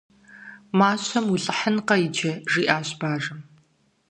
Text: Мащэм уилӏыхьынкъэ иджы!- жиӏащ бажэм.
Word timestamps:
Мащэм 0.77 1.25
уилӏыхьынкъэ 1.31 1.95
иджы!- 2.05 2.31
жиӏащ 2.51 2.89
бажэм. 2.99 3.39